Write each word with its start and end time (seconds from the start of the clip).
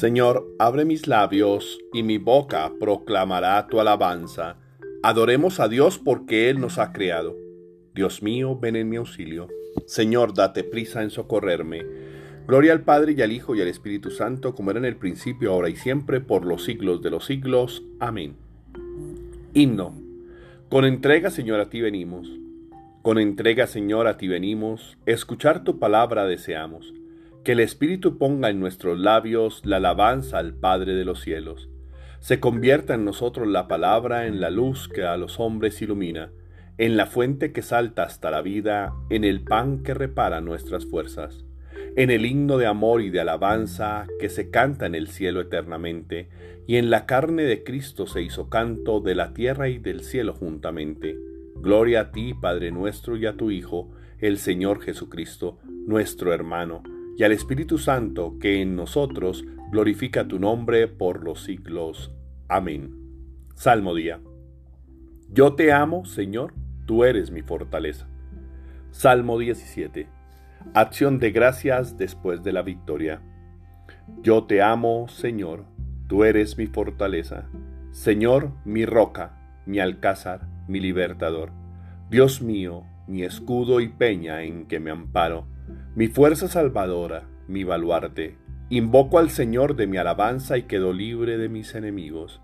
Señor, 0.00 0.50
abre 0.58 0.86
mis 0.86 1.06
labios 1.06 1.78
y 1.92 2.02
mi 2.02 2.16
boca 2.16 2.72
proclamará 2.80 3.66
tu 3.66 3.80
alabanza. 3.80 4.56
Adoremos 5.02 5.60
a 5.60 5.68
Dios 5.68 5.98
porque 5.98 6.48
Él 6.48 6.58
nos 6.58 6.78
ha 6.78 6.90
creado. 6.90 7.36
Dios 7.94 8.22
mío, 8.22 8.58
ven 8.58 8.76
en 8.76 8.88
mi 8.88 8.96
auxilio. 8.96 9.48
Señor, 9.84 10.32
date 10.32 10.64
prisa 10.64 11.02
en 11.02 11.10
socorrerme. 11.10 11.84
Gloria 12.46 12.72
al 12.72 12.80
Padre 12.80 13.12
y 13.12 13.20
al 13.20 13.30
Hijo 13.30 13.54
y 13.54 13.60
al 13.60 13.68
Espíritu 13.68 14.10
Santo, 14.10 14.54
como 14.54 14.70
era 14.70 14.78
en 14.78 14.86
el 14.86 14.96
principio, 14.96 15.52
ahora 15.52 15.68
y 15.68 15.76
siempre, 15.76 16.22
por 16.22 16.46
los 16.46 16.64
siglos 16.64 17.02
de 17.02 17.10
los 17.10 17.26
siglos. 17.26 17.82
Amén. 17.98 18.36
Himno. 19.52 19.92
Con 20.70 20.86
entrega, 20.86 21.28
Señor, 21.30 21.60
a 21.60 21.68
ti 21.68 21.82
venimos. 21.82 22.26
Con 23.02 23.18
entrega, 23.18 23.66
Señor, 23.66 24.06
a 24.06 24.16
ti 24.16 24.28
venimos. 24.28 24.96
Escuchar 25.04 25.62
tu 25.62 25.78
palabra 25.78 26.24
deseamos. 26.24 26.94
Que 27.44 27.52
el 27.52 27.60
Espíritu 27.60 28.18
ponga 28.18 28.50
en 28.50 28.60
nuestros 28.60 28.98
labios 28.98 29.62
la 29.64 29.76
alabanza 29.76 30.38
al 30.38 30.52
Padre 30.52 30.94
de 30.94 31.06
los 31.06 31.20
cielos. 31.20 31.70
Se 32.18 32.38
convierta 32.38 32.92
en 32.94 33.06
nosotros 33.06 33.48
la 33.48 33.66
palabra 33.66 34.26
en 34.26 34.42
la 34.42 34.50
luz 34.50 34.88
que 34.88 35.04
a 35.04 35.16
los 35.16 35.40
hombres 35.40 35.80
ilumina, 35.80 36.32
en 36.76 36.98
la 36.98 37.06
fuente 37.06 37.52
que 37.52 37.62
salta 37.62 38.02
hasta 38.02 38.30
la 38.30 38.42
vida, 38.42 38.92
en 39.08 39.24
el 39.24 39.42
pan 39.42 39.82
que 39.82 39.94
repara 39.94 40.42
nuestras 40.42 40.84
fuerzas, 40.84 41.46
en 41.96 42.10
el 42.10 42.26
himno 42.26 42.58
de 42.58 42.66
amor 42.66 43.00
y 43.00 43.08
de 43.08 43.20
alabanza 43.20 44.06
que 44.18 44.28
se 44.28 44.50
canta 44.50 44.84
en 44.84 44.94
el 44.94 45.08
cielo 45.08 45.40
eternamente, 45.40 46.28
y 46.66 46.76
en 46.76 46.90
la 46.90 47.06
carne 47.06 47.44
de 47.44 47.64
Cristo 47.64 48.06
se 48.06 48.20
hizo 48.20 48.50
canto 48.50 49.00
de 49.00 49.14
la 49.14 49.32
tierra 49.32 49.70
y 49.70 49.78
del 49.78 50.02
cielo 50.04 50.34
juntamente. 50.34 51.18
Gloria 51.56 52.00
a 52.00 52.10
ti, 52.12 52.34
Padre 52.34 52.70
nuestro, 52.70 53.16
y 53.16 53.24
a 53.24 53.32
tu 53.32 53.50
Hijo, 53.50 53.90
el 54.18 54.36
Señor 54.36 54.82
Jesucristo, 54.82 55.58
nuestro 55.86 56.34
hermano, 56.34 56.82
y 57.20 57.22
al 57.22 57.32
Espíritu 57.32 57.76
Santo, 57.76 58.38
que 58.40 58.62
en 58.62 58.76
nosotros 58.76 59.44
glorifica 59.70 60.26
tu 60.26 60.38
nombre 60.38 60.88
por 60.88 61.22
los 61.22 61.42
siglos. 61.42 62.10
Amén. 62.48 62.96
Salmo 63.54 63.94
día. 63.94 64.20
Yo 65.28 65.52
te 65.52 65.70
amo, 65.70 66.06
Señor, 66.06 66.54
tú 66.86 67.04
eres 67.04 67.30
mi 67.30 67.42
fortaleza. 67.42 68.08
Salmo 68.90 69.38
17. 69.38 70.08
Acción 70.72 71.18
de 71.18 71.30
gracias 71.30 71.98
después 71.98 72.42
de 72.42 72.54
la 72.54 72.62
victoria. 72.62 73.20
Yo 74.22 74.44
te 74.44 74.62
amo, 74.62 75.06
Señor, 75.08 75.66
tú 76.08 76.24
eres 76.24 76.56
mi 76.56 76.68
fortaleza. 76.68 77.50
Señor, 77.90 78.52
mi 78.64 78.86
roca, 78.86 79.60
mi 79.66 79.78
alcázar, 79.78 80.48
mi 80.68 80.80
libertador. 80.80 81.52
Dios 82.08 82.40
mío, 82.40 82.84
mi 83.06 83.24
escudo 83.24 83.80
y 83.80 83.88
peña 83.88 84.42
en 84.42 84.64
que 84.64 84.80
me 84.80 84.90
amparo 84.90 85.59
mi 85.94 86.08
fuerza 86.08 86.48
salvadora, 86.48 87.28
mi 87.48 87.64
baluarte. 87.64 88.38
Invoco 88.68 89.18
al 89.18 89.30
Señor 89.30 89.74
de 89.74 89.86
mi 89.86 89.96
alabanza 89.96 90.56
y 90.56 90.62
quedo 90.62 90.92
libre 90.92 91.36
de 91.36 91.48
mis 91.48 91.74
enemigos. 91.74 92.40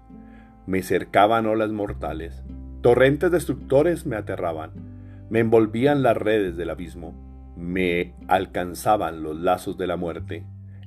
Me 0.67 0.83
cercaban 0.83 1.47
olas 1.47 1.71
mortales, 1.71 2.43
torrentes 2.81 3.31
destructores 3.31 4.05
me 4.07 4.17
aterraban, 4.17 4.73
me 5.31 5.39
envolvían 5.41 6.03
las 6.03 6.17
redes 6.17 6.57
del 6.57 6.71
abismo, 6.71 7.15
me 7.57 8.15
alcanzaban 8.27 9.23
los 9.23 9.37
lazos 9.37 9.79
de 9.79 9.87
la 9.87 9.97
muerte. 9.97 10.45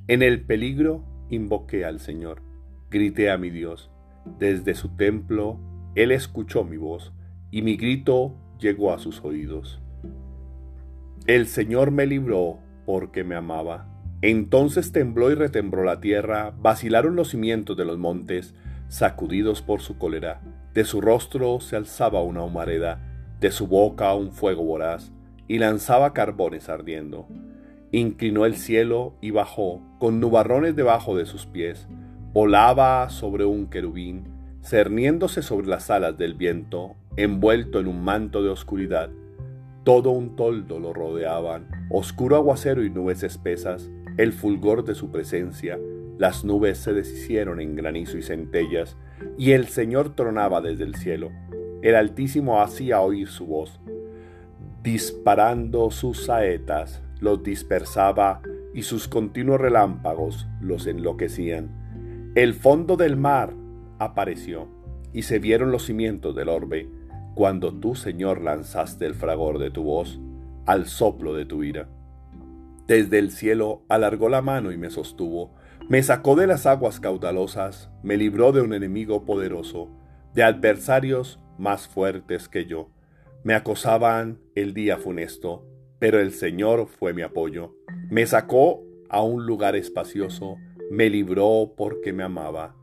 En 0.07 0.21
el 0.21 0.41
peligro 0.41 1.05
invoqué 1.29 1.85
al 1.85 1.99
Señor, 1.99 2.41
grité 2.89 3.31
a 3.31 3.37
mi 3.37 3.49
Dios. 3.49 3.89
Desde 4.37 4.75
su 4.75 4.95
templo 4.95 5.59
Él 5.95 6.11
escuchó 6.11 6.63
mi 6.63 6.77
voz 6.77 7.13
y 7.51 7.61
mi 7.61 7.77
grito 7.77 8.35
llegó 8.59 8.93
a 8.93 8.99
sus 8.99 9.23
oídos. 9.23 9.81
El 11.29 11.45
Señor 11.45 11.91
me 11.91 12.07
libró 12.07 12.57
porque 12.87 13.23
me 13.23 13.35
amaba. 13.35 13.85
Entonces 14.23 14.91
tembló 14.91 15.29
y 15.29 15.35
retembló 15.35 15.83
la 15.83 16.01
tierra, 16.01 16.55
vacilaron 16.59 17.15
los 17.15 17.29
cimientos 17.29 17.77
de 17.77 17.85
los 17.85 17.99
montes, 17.99 18.55
sacudidos 18.87 19.61
por 19.61 19.79
su 19.79 19.99
cólera. 19.99 20.41
De 20.73 20.85
su 20.85 21.01
rostro 21.01 21.59
se 21.59 21.75
alzaba 21.75 22.23
una 22.23 22.41
humareda, 22.41 22.99
de 23.39 23.51
su 23.51 23.67
boca 23.67 24.11
un 24.15 24.31
fuego 24.31 24.63
voraz, 24.63 25.11
y 25.47 25.59
lanzaba 25.59 26.13
carbones 26.13 26.67
ardiendo. 26.67 27.27
Inclinó 27.91 28.47
el 28.47 28.55
cielo 28.55 29.13
y 29.21 29.29
bajó, 29.29 29.83
con 29.99 30.19
nubarrones 30.19 30.75
debajo 30.75 31.15
de 31.15 31.27
sus 31.27 31.45
pies. 31.45 31.87
Volaba 32.33 33.07
sobre 33.11 33.45
un 33.45 33.67
querubín, 33.67 34.23
cerniéndose 34.63 35.43
sobre 35.43 35.67
las 35.67 35.91
alas 35.91 36.17
del 36.17 36.33
viento, 36.33 36.95
envuelto 37.17 37.79
en 37.79 37.85
un 37.85 38.03
manto 38.03 38.41
de 38.41 38.49
oscuridad 38.49 39.11
todo 39.89 40.11
un 40.11 40.35
toldo 40.35 40.79
lo 40.79 40.93
rodeaban, 40.93 41.67
oscuro 41.89 42.35
aguacero 42.35 42.83
y 42.83 42.91
nubes 42.91 43.23
espesas, 43.23 43.89
el 44.17 44.33
fulgor 44.33 44.83
de 44.83 44.93
su 44.93 45.09
presencia, 45.09 45.79
las 46.19 46.45
nubes 46.45 46.77
se 46.77 46.93
deshicieron 46.93 47.59
en 47.59 47.75
granizo 47.75 48.15
y 48.19 48.21
centellas, 48.21 48.97
y 49.35 49.53
el 49.53 49.65
Señor 49.65 50.13
tronaba 50.13 50.61
desde 50.61 50.83
el 50.83 50.93
cielo. 50.93 51.31
El 51.81 51.95
Altísimo 51.95 52.61
hacía 52.61 53.01
oír 53.01 53.29
su 53.29 53.47
voz. 53.47 53.81
Disparando 54.83 55.89
sus 55.89 56.25
saetas, 56.25 57.01
los 57.19 57.41
dispersaba 57.41 58.43
y 58.75 58.83
sus 58.83 59.07
continuos 59.07 59.59
relámpagos 59.59 60.45
los 60.61 60.85
enloquecían. 60.85 62.31
El 62.35 62.53
fondo 62.53 62.95
del 62.95 63.15
mar 63.15 63.55
apareció 63.97 64.67
y 65.13 65.23
se 65.23 65.39
vieron 65.39 65.71
los 65.71 65.87
cimientos 65.87 66.35
del 66.35 66.49
orbe 66.49 66.98
cuando 67.39 67.73
tú, 67.73 67.95
Señor, 67.95 68.41
lanzaste 68.41 69.05
el 69.05 69.15
fragor 69.15 69.59
de 69.59 69.71
tu 69.71 69.83
voz 69.83 70.19
al 70.65 70.87
soplo 70.87 71.33
de 71.33 71.45
tu 71.45 71.63
ira. 71.63 71.87
Desde 72.85 73.17
el 73.17 73.31
cielo 73.31 73.85
alargó 73.87 74.27
la 74.27 74.41
mano 74.41 74.73
y 74.73 74.77
me 74.77 74.89
sostuvo, 74.89 75.55
me 75.87 76.03
sacó 76.03 76.35
de 76.35 76.47
las 76.47 76.65
aguas 76.65 76.99
caudalosas, 76.99 77.89
me 78.03 78.17
libró 78.17 78.51
de 78.51 78.59
un 78.59 78.73
enemigo 78.73 79.23
poderoso, 79.23 79.89
de 80.33 80.43
adversarios 80.43 81.39
más 81.57 81.87
fuertes 81.87 82.49
que 82.49 82.65
yo. 82.65 82.89
Me 83.45 83.53
acosaban 83.53 84.41
el 84.53 84.73
día 84.73 84.97
funesto, 84.97 85.65
pero 85.97 86.19
el 86.19 86.33
Señor 86.33 86.87
fue 86.87 87.13
mi 87.13 87.21
apoyo. 87.21 87.73
Me 88.09 88.25
sacó 88.25 88.83
a 89.07 89.23
un 89.23 89.45
lugar 89.45 89.77
espacioso, 89.77 90.57
me 90.91 91.09
libró 91.09 91.73
porque 91.77 92.11
me 92.11 92.23
amaba. 92.23 92.75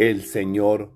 El 0.00 0.22
Señor 0.22 0.90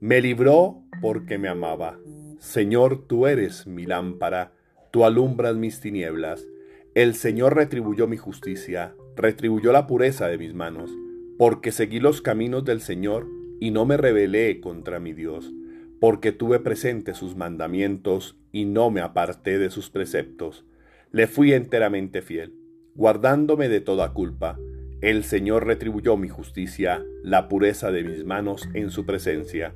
me 0.00 0.20
libró 0.20 0.81
porque 1.02 1.36
me 1.36 1.48
amaba. 1.48 1.98
Señor, 2.38 3.06
tú 3.06 3.26
eres 3.26 3.66
mi 3.66 3.84
lámpara, 3.84 4.52
tú 4.92 5.04
alumbras 5.04 5.56
mis 5.56 5.80
tinieblas. 5.80 6.46
El 6.94 7.14
Señor 7.14 7.56
retribuyó 7.56 8.06
mi 8.06 8.16
justicia, 8.16 8.94
retribuyó 9.16 9.72
la 9.72 9.86
pureza 9.86 10.28
de 10.28 10.38
mis 10.38 10.54
manos, 10.54 10.90
porque 11.38 11.72
seguí 11.72 12.00
los 12.00 12.22
caminos 12.22 12.64
del 12.64 12.80
Señor 12.80 13.26
y 13.60 13.72
no 13.72 13.84
me 13.84 13.96
rebelé 13.96 14.60
contra 14.60 15.00
mi 15.00 15.12
Dios, 15.12 15.52
porque 16.00 16.30
tuve 16.30 16.60
presente 16.60 17.14
sus 17.14 17.36
mandamientos 17.36 18.36
y 18.52 18.64
no 18.64 18.90
me 18.90 19.00
aparté 19.00 19.58
de 19.58 19.70
sus 19.70 19.90
preceptos. 19.90 20.64
Le 21.10 21.26
fui 21.26 21.52
enteramente 21.52 22.22
fiel, 22.22 22.54
guardándome 22.94 23.68
de 23.68 23.80
toda 23.80 24.12
culpa. 24.12 24.58
El 25.00 25.24
Señor 25.24 25.66
retribuyó 25.66 26.16
mi 26.16 26.28
justicia, 26.28 27.04
la 27.24 27.48
pureza 27.48 27.90
de 27.90 28.04
mis 28.04 28.24
manos 28.24 28.68
en 28.72 28.90
su 28.90 29.04
presencia. 29.04 29.74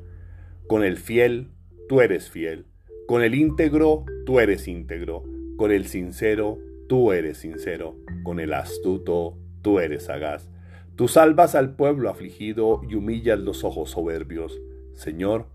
Con 0.68 0.82
el 0.82 0.96
fiel, 0.96 1.48
tú 1.88 2.00
eres 2.00 2.28
fiel. 2.28 2.66
Con 3.06 3.22
el 3.22 3.36
íntegro, 3.36 4.04
tú 4.24 4.40
eres 4.40 4.66
íntegro. 4.66 5.22
Con 5.56 5.70
el 5.70 5.86
sincero, 5.86 6.58
tú 6.88 7.12
eres 7.12 7.38
sincero. 7.38 7.96
Con 8.24 8.40
el 8.40 8.52
astuto, 8.52 9.38
tú 9.62 9.78
eres 9.78 10.04
sagaz. 10.04 10.48
Tú 10.96 11.06
salvas 11.06 11.54
al 11.54 11.76
pueblo 11.76 12.10
afligido 12.10 12.80
y 12.88 12.96
humillas 12.96 13.38
los 13.38 13.62
ojos 13.62 13.90
soberbios. 13.90 14.60
Señor, 14.94 15.46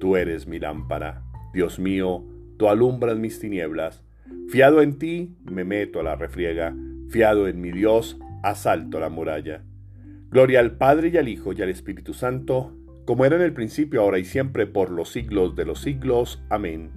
tú 0.00 0.16
eres 0.16 0.46
mi 0.46 0.58
lámpara. 0.58 1.22
Dios 1.54 1.78
mío, 1.78 2.24
tú 2.58 2.68
alumbras 2.68 3.16
mis 3.16 3.40
tinieblas. 3.40 4.04
Fiado 4.48 4.82
en 4.82 4.98
ti, 4.98 5.36
me 5.50 5.64
meto 5.64 6.00
a 6.00 6.02
la 6.02 6.16
refriega. 6.16 6.76
Fiado 7.08 7.48
en 7.48 7.60
mi 7.60 7.72
Dios, 7.72 8.18
asalto 8.42 9.00
la 9.00 9.08
muralla. 9.08 9.62
Gloria 10.30 10.60
al 10.60 10.76
Padre 10.76 11.08
y 11.08 11.16
al 11.16 11.28
Hijo 11.28 11.54
y 11.54 11.62
al 11.62 11.70
Espíritu 11.70 12.12
Santo, 12.12 12.76
como 13.08 13.24
era 13.24 13.36
en 13.36 13.42
el 13.42 13.54
principio, 13.54 14.02
ahora 14.02 14.18
y 14.18 14.26
siempre, 14.26 14.66
por 14.66 14.90
los 14.90 15.08
siglos 15.08 15.56
de 15.56 15.64
los 15.64 15.80
siglos. 15.80 16.42
Amén. 16.50 16.90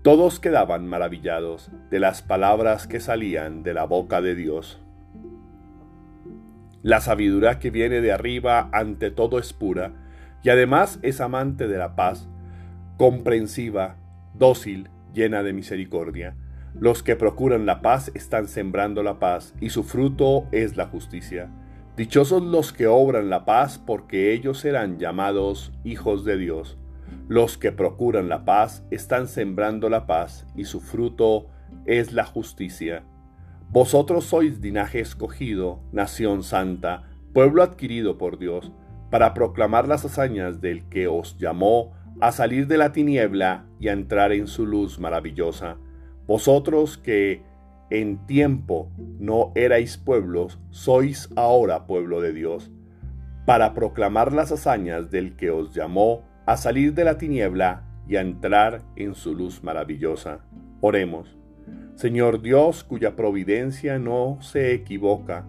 Todos 0.00 0.40
quedaban 0.40 0.86
maravillados 0.86 1.70
de 1.90 2.00
las 2.00 2.22
palabras 2.22 2.86
que 2.86 3.00
salían 3.00 3.62
de 3.62 3.74
la 3.74 3.84
boca 3.84 4.22
de 4.22 4.34
Dios. 4.34 4.80
La 6.80 7.02
sabiduría 7.02 7.58
que 7.58 7.70
viene 7.70 8.00
de 8.00 8.12
arriba 8.12 8.70
ante 8.72 9.10
todo 9.10 9.38
es 9.38 9.52
pura, 9.52 9.92
y 10.42 10.48
además 10.48 10.98
es 11.02 11.20
amante 11.20 11.68
de 11.68 11.76
la 11.76 11.96
paz, 11.96 12.30
comprensiva, 12.96 13.96
dócil, 14.32 14.88
llena 15.12 15.42
de 15.42 15.52
misericordia. 15.52 16.34
Los 16.80 17.02
que 17.02 17.14
procuran 17.14 17.66
la 17.66 17.82
paz 17.82 18.10
están 18.14 18.48
sembrando 18.48 19.02
la 19.02 19.18
paz, 19.18 19.52
y 19.60 19.68
su 19.68 19.84
fruto 19.84 20.46
es 20.50 20.78
la 20.78 20.86
justicia. 20.86 21.50
Dichosos 21.96 22.42
los 22.42 22.72
que 22.72 22.86
obran 22.86 23.28
la 23.28 23.44
paz, 23.44 23.78
porque 23.78 24.32
ellos 24.32 24.58
serán 24.58 24.98
llamados 24.98 25.72
hijos 25.84 26.24
de 26.24 26.38
Dios. 26.38 26.78
Los 27.28 27.58
que 27.58 27.70
procuran 27.70 28.30
la 28.30 28.46
paz 28.46 28.82
están 28.90 29.28
sembrando 29.28 29.90
la 29.90 30.06
paz, 30.06 30.46
y 30.56 30.64
su 30.64 30.80
fruto 30.80 31.48
es 31.84 32.14
la 32.14 32.24
justicia. 32.24 33.04
Vosotros 33.68 34.24
sois 34.24 34.58
linaje 34.60 35.00
escogido, 35.00 35.80
nación 35.92 36.42
santa, 36.42 37.10
pueblo 37.34 37.62
adquirido 37.62 38.16
por 38.16 38.38
Dios, 38.38 38.72
para 39.10 39.34
proclamar 39.34 39.86
las 39.86 40.06
hazañas 40.06 40.62
del 40.62 40.88
que 40.88 41.08
os 41.08 41.36
llamó 41.36 41.92
a 42.22 42.32
salir 42.32 42.66
de 42.68 42.78
la 42.78 42.92
tiniebla 42.92 43.66
y 43.78 43.88
a 43.88 43.92
entrar 43.92 44.32
en 44.32 44.46
su 44.46 44.64
luz 44.64 44.98
maravillosa. 44.98 45.76
Vosotros 46.26 46.96
que 46.96 47.42
en 48.00 48.26
tiempo 48.26 48.90
no 49.18 49.52
erais 49.54 49.98
pueblos, 49.98 50.58
sois 50.70 51.28
ahora 51.36 51.86
pueblo 51.86 52.22
de 52.22 52.32
Dios, 52.32 52.70
para 53.44 53.74
proclamar 53.74 54.32
las 54.32 54.50
hazañas 54.50 55.10
del 55.10 55.36
que 55.36 55.50
os 55.50 55.74
llamó 55.74 56.22
a 56.46 56.56
salir 56.56 56.94
de 56.94 57.04
la 57.04 57.18
tiniebla 57.18 57.84
y 58.08 58.16
a 58.16 58.22
entrar 58.22 58.82
en 58.96 59.14
su 59.14 59.34
luz 59.34 59.62
maravillosa. 59.62 60.40
Oremos. 60.80 61.36
Señor 61.94 62.40
Dios, 62.40 62.82
cuya 62.82 63.14
providencia 63.14 63.98
no 63.98 64.38
se 64.40 64.72
equivoca 64.72 65.44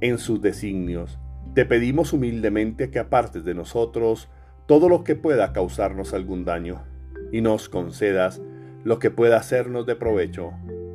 en 0.00 0.18
sus 0.18 0.40
designios, 0.40 1.18
te 1.54 1.66
pedimos 1.66 2.12
humildemente 2.12 2.90
que 2.90 3.00
apartes 3.00 3.44
de 3.44 3.54
nosotros 3.54 4.28
todo 4.66 4.88
lo 4.88 5.02
que 5.02 5.16
pueda 5.16 5.52
causarnos 5.52 6.14
algún 6.14 6.44
daño 6.44 6.84
y 7.32 7.40
nos 7.40 7.68
concedas 7.68 8.40
lo 8.84 9.00
que 9.00 9.10
pueda 9.10 9.38
hacernos 9.38 9.86
de 9.86 9.96
provecho 9.96 10.52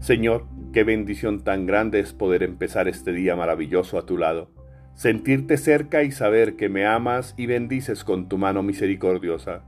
Señor, 0.00 0.46
qué 0.72 0.82
bendición 0.82 1.44
tan 1.44 1.66
grande 1.66 2.00
es 2.00 2.14
poder 2.14 2.42
empezar 2.42 2.88
este 2.88 3.12
día 3.12 3.36
maravilloso 3.36 3.98
a 3.98 4.06
tu 4.06 4.16
lado, 4.16 4.50
sentirte 4.94 5.58
cerca 5.58 6.02
y 6.02 6.10
saber 6.10 6.56
que 6.56 6.70
me 6.70 6.86
amas 6.86 7.34
y 7.36 7.44
bendices 7.44 8.02
con 8.02 8.26
tu 8.26 8.38
mano 8.38 8.62
misericordiosa. 8.62 9.62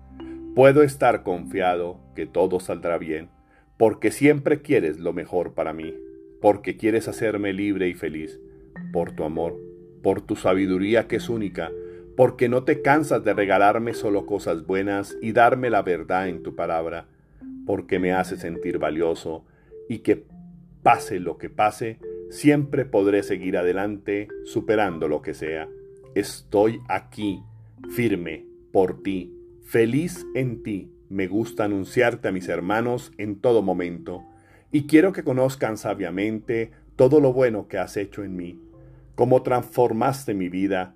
Puedo 0.55 0.83
estar 0.83 1.23
confiado 1.23 2.01
que 2.17 2.25
todo 2.25 2.61
saldrá 2.61 2.97
bien, 2.97 3.29
porque 3.77 4.11
siempre 4.11 4.63
quieres 4.63 4.99
lo 4.99 5.13
mejor 5.13 5.53
para 5.53 5.75
mí, 5.75 5.95
porque 6.41 6.79
quieres 6.79 7.09
hacerme 7.09 7.53
libre 7.53 7.89
y 7.89 7.95
feliz, 7.95 8.41
por 8.91 9.13
tu 9.13 9.25
amor, 9.25 9.61
por 10.03 10.23
tu 10.23 10.35
sabiduría 10.35 11.09
que 11.09 11.17
es 11.17 11.29
única, 11.29 11.71
porque 12.17 12.49
no 12.49 12.65
te 12.65 12.81
cansas 12.81 13.23
de 13.23 13.35
regalarme 13.35 13.93
solo 13.93 14.25
cosas 14.25 14.67
buenas 14.67 15.15
y 15.21 15.33
darme 15.33 15.69
la 15.69 15.83
verdad 15.83 16.29
en 16.29 16.43
tu 16.43 16.57
palabra, 16.57 17.07
porque 17.67 17.99
me 17.99 18.15
hace 18.15 18.39
sentir 18.39 18.79
valioso 18.79 19.45
y 19.89 19.99
que 19.99 20.25
pase 20.83 21.21
lo 21.21 21.39
que 21.39 21.51
pase, 21.51 21.99
siempre 22.31 22.85
podré 22.85 23.23
seguir 23.23 23.57
adelante 23.57 24.29
superando 24.45 25.09
lo 25.09 25.23
que 25.23 25.35
sea. 25.35 25.69
Estoy 26.15 26.81
aquí, 26.89 27.43
firme, 27.91 28.47
por 28.73 29.03
ti, 29.03 29.33
feliz 29.65 30.27
en 30.35 30.63
ti. 30.63 30.91
Me 31.09 31.29
gusta 31.29 31.65
anunciarte 31.65 32.29
a 32.29 32.33
mis 32.33 32.49
hermanos 32.49 33.13
en 33.19 33.41
todo 33.41 33.63
momento 33.63 34.25
y 34.73 34.87
quiero 34.87 35.13
que 35.13 35.23
conozcan 35.23 35.77
sabiamente 35.77 36.73
todo 36.97 37.21
lo 37.21 37.33
bueno 37.35 37.69
que 37.69 37.77
has 37.77 37.99
hecho 37.99 38.25
en 38.25 38.35
mí, 38.35 38.59
cómo 39.15 39.43
transformaste 39.43 40.33
mi 40.33 40.49
vida, 40.49 40.95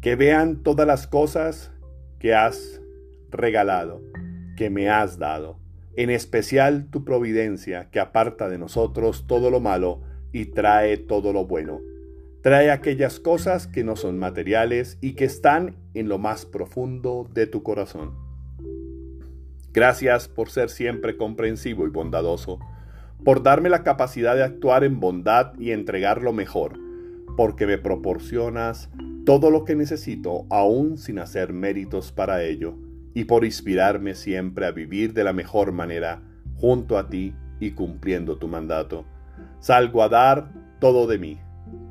que 0.00 0.16
vean 0.16 0.62
todas 0.62 0.86
las 0.86 1.06
cosas 1.06 1.72
que 2.18 2.34
has 2.34 2.80
regalado, 3.30 4.00
que 4.56 4.70
me 4.70 4.88
has 4.88 5.18
dado, 5.18 5.59
en 5.96 6.10
especial 6.10 6.86
tu 6.90 7.04
providencia 7.04 7.90
que 7.90 8.00
aparta 8.00 8.48
de 8.48 8.58
nosotros 8.58 9.26
todo 9.26 9.50
lo 9.50 9.60
malo 9.60 10.00
y 10.32 10.46
trae 10.46 10.96
todo 10.96 11.32
lo 11.32 11.46
bueno. 11.46 11.80
Trae 12.42 12.70
aquellas 12.70 13.20
cosas 13.20 13.66
que 13.66 13.84
no 13.84 13.96
son 13.96 14.18
materiales 14.18 14.96
y 15.00 15.12
que 15.12 15.24
están 15.24 15.76
en 15.94 16.08
lo 16.08 16.18
más 16.18 16.46
profundo 16.46 17.28
de 17.34 17.46
tu 17.46 17.62
corazón. 17.62 18.14
Gracias 19.72 20.26
por 20.26 20.50
ser 20.50 20.70
siempre 20.70 21.16
comprensivo 21.16 21.86
y 21.86 21.90
bondadoso, 21.90 22.58
por 23.24 23.42
darme 23.42 23.68
la 23.68 23.82
capacidad 23.84 24.34
de 24.34 24.42
actuar 24.42 24.84
en 24.84 25.00
bondad 25.00 25.52
y 25.58 25.72
entregar 25.72 26.22
lo 26.22 26.32
mejor, 26.32 26.78
porque 27.36 27.66
me 27.66 27.78
proporcionas 27.78 28.88
todo 29.26 29.50
lo 29.50 29.64
que 29.64 29.76
necesito 29.76 30.46
aún 30.48 30.96
sin 30.96 31.18
hacer 31.18 31.52
méritos 31.52 32.10
para 32.10 32.42
ello, 32.42 32.74
y 33.14 33.24
por 33.24 33.44
inspirarme 33.44 34.14
siempre 34.14 34.66
a 34.66 34.70
vivir 34.70 35.12
de 35.12 35.24
la 35.24 35.32
mejor 35.32 35.72
manera 35.72 36.22
junto 36.54 36.98
a 36.98 37.08
ti 37.08 37.34
y 37.58 37.72
cumpliendo 37.72 38.38
tu 38.38 38.48
mandato. 38.48 39.04
Salgo 39.60 40.02
a 40.02 40.08
dar 40.08 40.52
todo 40.78 41.06
de 41.06 41.18
mí, 41.18 41.40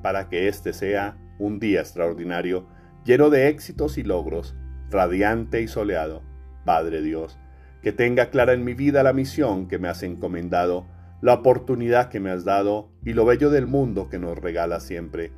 para 0.02 0.30
que 0.30 0.48
este 0.48 0.74
sea 0.74 1.18
un 1.38 1.60
día 1.60 1.82
extraordinario, 1.82 2.68
lleno 3.06 3.30
de 3.30 3.48
éxitos 3.48 3.98
y 3.98 4.04
logros, 4.04 4.56
radiante 4.90 5.62
y 5.62 5.68
soleado. 5.68 6.24
Padre 6.66 7.02
Dios, 7.02 7.40
que 7.82 7.92
tenga 7.92 8.30
clara 8.30 8.54
en 8.54 8.64
mi 8.64 8.74
vida 8.74 9.04
la 9.04 9.14
misión 9.14 9.68
que 9.68 9.80
me 9.80 9.88
has 9.88 10.04
encomendado, 10.04 10.88
la 11.22 11.34
oportunidad 11.36 12.10
que 12.10 12.20
me 12.20 12.32
has 12.32 12.46
dado 12.46 12.92
y 13.04 13.14
lo 13.14 13.26
bello 13.26 13.50
del 13.50 13.68
mundo 13.68 14.10
que 14.10 14.20
nos 14.20 14.38
regala 14.38 14.80
siempre 14.80 15.32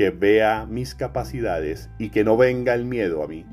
que 0.00 0.08
vea 0.08 0.66
mis 0.66 0.94
capacidades 0.94 1.90
y 1.98 2.08
que 2.08 2.24
no 2.24 2.38
venga 2.38 2.72
el 2.72 2.86
miedo 2.86 3.22
a 3.22 3.28
mí. 3.28 3.44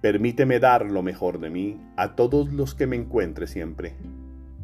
Permíteme 0.00 0.60
dar 0.60 0.90
lo 0.90 1.02
mejor 1.02 1.40
de 1.40 1.50
mí 1.50 1.78
a 1.96 2.16
todos 2.16 2.52
los 2.52 2.74
que 2.74 2.86
me 2.86 2.96
encuentre 2.96 3.46
siempre. 3.46 3.96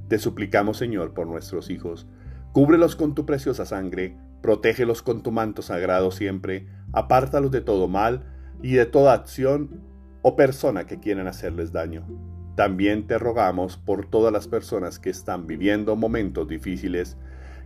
Te 0.08 0.18
suplicamos, 0.18 0.78
Señor, 0.78 1.12
por 1.12 1.26
nuestros 1.26 1.68
hijos. 1.68 2.06
Cúbrelos 2.52 2.96
con 2.96 3.14
tu 3.14 3.26
preciosa 3.26 3.66
sangre, 3.66 4.16
protégelos 4.40 5.02
con 5.02 5.22
tu 5.22 5.32
manto 5.32 5.60
sagrado 5.60 6.10
siempre, 6.10 6.68
apártalos 6.92 7.50
de 7.50 7.60
todo 7.60 7.86
mal 7.86 8.24
y 8.62 8.74
de 8.74 8.86
toda 8.86 9.12
acción 9.12 9.82
o 10.22 10.36
persona 10.36 10.86
que 10.86 11.00
quieran 11.00 11.26
hacerles 11.26 11.70
daño. 11.70 12.06
También 12.54 13.06
te 13.06 13.18
rogamos 13.18 13.76
por 13.76 14.08
todas 14.08 14.32
las 14.32 14.48
personas 14.48 14.98
que 14.98 15.10
están 15.10 15.46
viviendo 15.46 15.96
momentos 15.96 16.48
difíciles, 16.48 17.18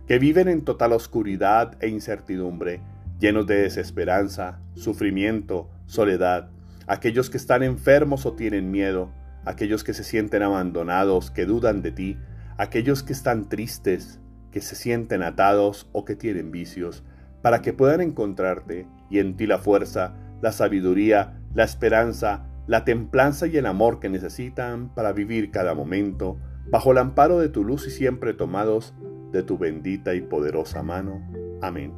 que 0.07 0.19
viven 0.19 0.49
en 0.49 0.65
total 0.65 0.91
oscuridad 0.91 1.77
e 1.79 1.87
incertidumbre, 1.87 2.81
llenos 3.17 3.47
de 3.47 3.61
desesperanza, 3.61 4.59
sufrimiento, 4.73 5.69
soledad, 5.85 6.49
aquellos 6.87 7.29
que 7.29 7.37
están 7.37 7.63
enfermos 7.63 8.25
o 8.25 8.33
tienen 8.33 8.71
miedo, 8.71 9.11
aquellos 9.45 9.83
que 9.83 9.93
se 9.93 10.03
sienten 10.03 10.43
abandonados, 10.43 11.31
que 11.31 11.45
dudan 11.45 11.81
de 11.81 11.91
ti, 11.91 12.17
aquellos 12.57 13.03
que 13.03 13.13
están 13.13 13.49
tristes, 13.49 14.19
que 14.51 14.61
se 14.61 14.75
sienten 14.75 15.23
atados 15.23 15.89
o 15.91 16.05
que 16.05 16.15
tienen 16.15 16.51
vicios, 16.51 17.03
para 17.41 17.61
que 17.61 17.73
puedan 17.73 18.01
encontrarte 18.01 18.87
y 19.09 19.19
en 19.19 19.35
ti 19.35 19.47
la 19.47 19.57
fuerza, 19.57 20.13
la 20.41 20.51
sabiduría, 20.51 21.39
la 21.53 21.63
esperanza, 21.63 22.45
la 22.67 22.85
templanza 22.85 23.47
y 23.47 23.57
el 23.57 23.65
amor 23.65 23.99
que 23.99 24.09
necesitan 24.09 24.93
para 24.93 25.11
vivir 25.11 25.51
cada 25.51 25.73
momento 25.73 26.37
bajo 26.69 26.91
el 26.91 26.99
amparo 26.99 27.39
de 27.39 27.49
tu 27.49 27.63
luz 27.63 27.87
y 27.87 27.91
siempre 27.91 28.33
tomados 28.33 28.93
de 29.31 29.43
tu 29.43 29.57
bendita 29.57 30.13
y 30.13 30.21
poderosa 30.21 30.83
mano. 30.83 31.21
Amén. 31.61 31.93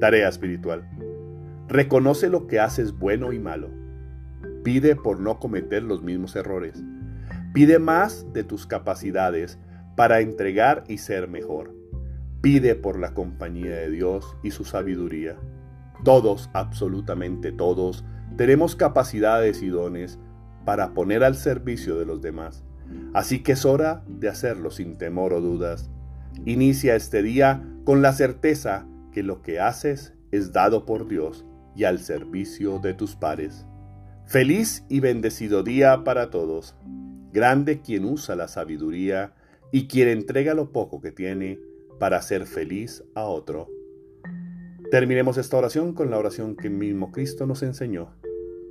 Tarea 0.00 0.28
espiritual. 0.28 0.88
Reconoce 1.68 2.28
lo 2.28 2.46
que 2.46 2.60
haces 2.60 2.92
bueno 2.96 3.32
y 3.32 3.38
malo. 3.38 3.70
Pide 4.66 4.96
por 4.96 5.20
no 5.20 5.38
cometer 5.38 5.84
los 5.84 6.02
mismos 6.02 6.34
errores. 6.34 6.82
Pide 7.54 7.78
más 7.78 8.26
de 8.32 8.42
tus 8.42 8.66
capacidades 8.66 9.60
para 9.94 10.18
entregar 10.18 10.82
y 10.88 10.98
ser 10.98 11.28
mejor. 11.28 11.72
Pide 12.40 12.74
por 12.74 12.98
la 12.98 13.14
compañía 13.14 13.76
de 13.76 13.90
Dios 13.92 14.36
y 14.42 14.50
su 14.50 14.64
sabiduría. 14.64 15.36
Todos, 16.02 16.50
absolutamente 16.52 17.52
todos, 17.52 18.04
tenemos 18.36 18.74
capacidades 18.74 19.62
y 19.62 19.68
dones 19.68 20.18
para 20.64 20.94
poner 20.94 21.22
al 21.22 21.36
servicio 21.36 21.96
de 21.96 22.06
los 22.06 22.20
demás. 22.20 22.64
Así 23.14 23.44
que 23.44 23.52
es 23.52 23.64
hora 23.64 24.02
de 24.08 24.28
hacerlo 24.28 24.72
sin 24.72 24.98
temor 24.98 25.32
o 25.32 25.40
dudas. 25.40 25.92
Inicia 26.44 26.96
este 26.96 27.22
día 27.22 27.62
con 27.84 28.02
la 28.02 28.12
certeza 28.12 28.84
que 29.12 29.22
lo 29.22 29.42
que 29.42 29.60
haces 29.60 30.14
es 30.32 30.50
dado 30.50 30.84
por 30.84 31.06
Dios 31.06 31.46
y 31.76 31.84
al 31.84 32.00
servicio 32.00 32.80
de 32.80 32.94
tus 32.94 33.14
pares. 33.14 33.64
Feliz 34.26 34.84
y 34.88 34.98
bendecido 34.98 35.62
día 35.62 36.02
para 36.02 36.30
todos. 36.30 36.74
Grande 37.32 37.80
quien 37.80 38.04
usa 38.04 38.34
la 38.34 38.48
sabiduría 38.48 39.34
y 39.70 39.86
quien 39.86 40.08
entrega 40.08 40.52
lo 40.52 40.72
poco 40.72 41.00
que 41.00 41.12
tiene 41.12 41.60
para 42.00 42.16
hacer 42.16 42.46
feliz 42.46 43.04
a 43.14 43.22
otro. 43.22 43.68
Terminemos 44.90 45.38
esta 45.38 45.56
oración 45.56 45.94
con 45.94 46.10
la 46.10 46.18
oración 46.18 46.56
que 46.56 46.68
mismo 46.68 47.12
Cristo 47.12 47.46
nos 47.46 47.62
enseñó. 47.62 48.16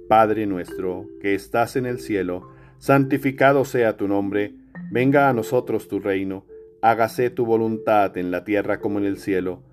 Padre 0.10 0.46
nuestro, 0.46 1.08
que 1.22 1.36
estás 1.36 1.78
en 1.78 1.86
el 1.86 2.02
cielo, 2.02 2.50
santificado 2.78 3.64
sea 3.64 3.96
tu 3.96 4.10
nombre, 4.10 4.56
venga 4.92 5.30
a 5.30 5.34
nosotros 5.34 5.88
tu 5.88 6.02
reino, 6.02 6.46
hágase 6.82 7.30
tu 7.30 7.46
voluntad 7.46 8.18
en 8.18 8.30
la 8.30 8.44
tierra 8.44 8.82
como 8.82 9.00
en 9.00 9.06
el 9.06 9.18
cielo. 9.20 9.64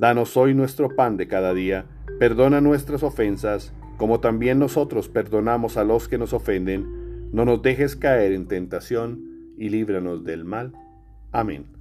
Danos 0.00 0.36
hoy 0.36 0.52
nuestro 0.54 0.96
pan 0.96 1.16
de 1.16 1.28
cada 1.28 1.54
día, 1.54 1.86
perdona 2.18 2.60
nuestras 2.60 3.04
ofensas, 3.04 3.72
como 3.98 4.20
también 4.20 4.58
nosotros 4.58 5.08
perdonamos 5.08 5.76
a 5.76 5.84
los 5.84 6.08
que 6.08 6.16
nos 6.16 6.32
ofenden, 6.32 7.30
no 7.32 7.44
nos 7.44 7.60
dejes 7.60 7.96
caer 7.96 8.32
en 8.32 8.46
tentación 8.46 9.54
y 9.58 9.68
líbranos 9.68 10.24
del 10.24 10.44
mal. 10.44 10.72
Amén. 11.32 11.77